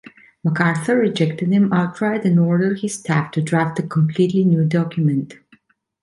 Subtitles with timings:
[0.43, 5.35] MacArthur rejected them outright and ordered his staff to draft a completely new document.